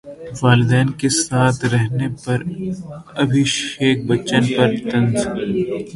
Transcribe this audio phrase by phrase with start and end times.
[0.41, 2.43] والدین کے ساتھ رہنے پر
[3.15, 5.27] ابھیشیک بچن پر طنز